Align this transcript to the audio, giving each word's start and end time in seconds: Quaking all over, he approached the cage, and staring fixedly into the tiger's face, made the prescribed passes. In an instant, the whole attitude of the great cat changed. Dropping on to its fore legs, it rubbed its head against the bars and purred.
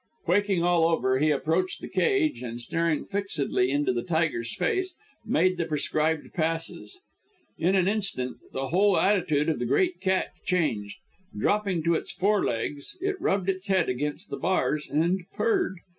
Quaking 0.25 0.63
all 0.63 0.85
over, 0.85 1.19
he 1.19 1.29
approached 1.29 1.79
the 1.79 1.87
cage, 1.87 2.41
and 2.41 2.59
staring 2.59 3.05
fixedly 3.05 3.69
into 3.69 3.93
the 3.93 4.01
tiger's 4.01 4.55
face, 4.55 4.95
made 5.23 5.57
the 5.57 5.65
prescribed 5.65 6.33
passes. 6.33 6.99
In 7.59 7.75
an 7.75 7.87
instant, 7.87 8.37
the 8.51 8.69
whole 8.69 8.97
attitude 8.97 9.47
of 9.47 9.59
the 9.59 9.65
great 9.67 10.01
cat 10.01 10.29
changed. 10.43 10.97
Dropping 11.37 11.77
on 11.77 11.83
to 11.83 11.93
its 11.93 12.11
fore 12.11 12.43
legs, 12.43 12.97
it 12.99 13.21
rubbed 13.21 13.47
its 13.47 13.67
head 13.67 13.89
against 13.89 14.31
the 14.31 14.37
bars 14.39 14.89
and 14.89 15.21
purred. 15.35 15.77